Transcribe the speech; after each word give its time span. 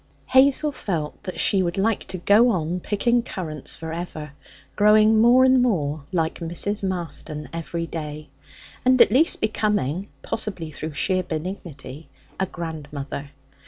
Hazel 0.25 0.71
felt 0.71 1.21
that 1.21 1.39
she 1.39 1.61
would 1.61 1.77
like 1.77 2.07
to 2.07 2.17
go 2.17 2.49
on 2.49 2.79
picking 2.79 3.21
currants 3.21 3.75
for 3.75 3.93
ever, 3.93 4.31
growing 4.75 5.21
more 5.21 5.45
and 5.45 5.61
more 5.61 6.05
like 6.11 6.39
Mrs. 6.39 6.81
Marston 6.81 7.47
every 7.53 7.85
day, 7.85 8.27
and 8.83 8.99
at 8.99 9.11
least 9.11 9.41
becoming 9.41 10.07
(possibly 10.23 10.71
through 10.71 10.95
sheer 10.95 11.21
benignity) 11.21 12.09
a 12.39 12.47
grandmother. 12.47 13.29